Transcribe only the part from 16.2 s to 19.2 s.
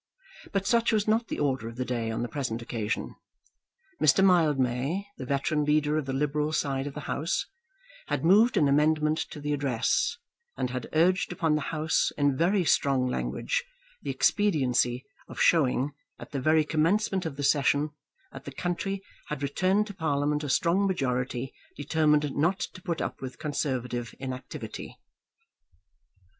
the very commencement of the session, that the country